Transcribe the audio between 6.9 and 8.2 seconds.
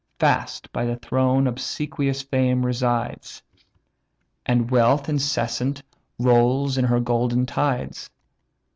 golden tides.